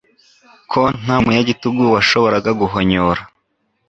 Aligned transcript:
Ko 0.71 0.81
nta 1.01 1.15
munyagitugu 1.23 1.81
washoboraga 1.95 2.49
guhonyora 2.61 3.21